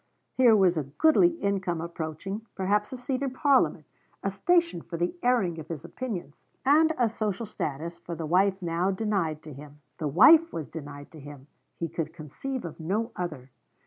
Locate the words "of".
5.59-5.67, 12.65-12.79